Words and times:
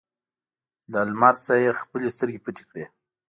له 0.91 0.99
لمر 1.09 1.35
نه 1.45 1.55
یې 1.63 1.71
خپلې 1.81 2.07
سترګې 2.15 2.43
پټې 2.45 2.63
کړې. 2.69 2.83